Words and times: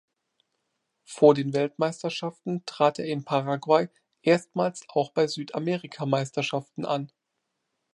Vor 1.03 1.35
den 1.35 1.53
Weltmeisterschaften 1.53 2.65
trat 2.65 2.97
er 2.97 3.05
in 3.05 3.23
Paraguay 3.23 3.87
erstmals 4.23 4.83
auch 4.89 5.11
bei 5.11 5.27
Südamerikameisterschaften 5.27 6.85
an. 6.85 7.11